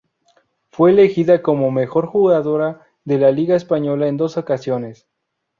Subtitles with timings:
[0.71, 5.07] Fue elegida como mejor jugadora de la liga española en dos ocasiones.